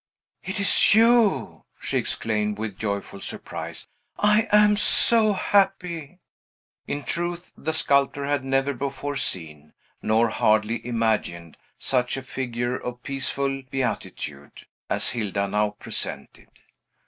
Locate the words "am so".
4.51-5.31